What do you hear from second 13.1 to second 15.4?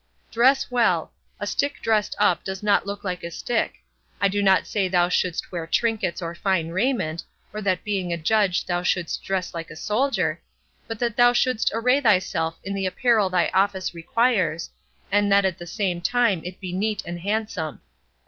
thy office requires, and